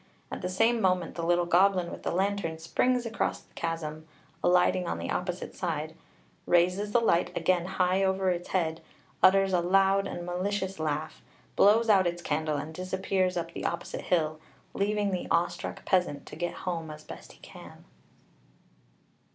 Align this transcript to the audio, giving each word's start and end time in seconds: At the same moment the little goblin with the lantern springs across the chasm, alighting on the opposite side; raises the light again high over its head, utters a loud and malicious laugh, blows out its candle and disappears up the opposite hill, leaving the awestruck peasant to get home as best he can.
At 0.31 0.41
the 0.41 0.49
same 0.49 0.81
moment 0.81 1.13
the 1.13 1.23
little 1.23 1.45
goblin 1.45 1.91
with 1.91 2.01
the 2.01 2.09
lantern 2.09 2.57
springs 2.57 3.05
across 3.05 3.41
the 3.41 3.53
chasm, 3.53 4.07
alighting 4.43 4.87
on 4.87 4.97
the 4.97 5.11
opposite 5.11 5.53
side; 5.53 5.93
raises 6.47 6.91
the 6.91 6.99
light 6.99 7.29
again 7.37 7.65
high 7.67 8.03
over 8.03 8.31
its 8.31 8.47
head, 8.47 8.81
utters 9.21 9.53
a 9.53 9.59
loud 9.61 10.07
and 10.07 10.25
malicious 10.25 10.79
laugh, 10.79 11.21
blows 11.55 11.87
out 11.87 12.07
its 12.07 12.23
candle 12.23 12.57
and 12.57 12.73
disappears 12.73 13.37
up 13.37 13.53
the 13.53 13.63
opposite 13.65 14.01
hill, 14.01 14.39
leaving 14.73 15.11
the 15.11 15.27
awestruck 15.29 15.85
peasant 15.85 16.25
to 16.25 16.35
get 16.35 16.55
home 16.65 16.89
as 16.89 17.03
best 17.03 17.33
he 17.33 17.39
can. 17.41 17.85